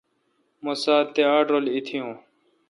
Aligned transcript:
مہ 0.63 0.73
سات 0.83 1.05
تے 1.13 1.21
آڑھ 1.33 1.47
رل 1.51 1.65
ایتیون 1.73 2.11